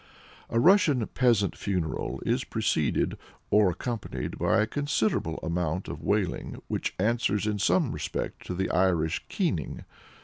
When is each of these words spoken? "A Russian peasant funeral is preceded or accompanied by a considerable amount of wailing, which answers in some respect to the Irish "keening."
"A 0.49 0.59
Russian 0.59 1.05
peasant 1.05 1.55
funeral 1.55 2.23
is 2.25 2.43
preceded 2.43 3.19
or 3.51 3.69
accompanied 3.69 4.39
by 4.39 4.59
a 4.59 4.65
considerable 4.65 5.37
amount 5.43 5.87
of 5.87 6.01
wailing, 6.01 6.59
which 6.67 6.95
answers 6.97 7.45
in 7.45 7.59
some 7.59 7.91
respect 7.91 8.43
to 8.47 8.55
the 8.55 8.71
Irish 8.71 9.23
"keening." 9.29 9.85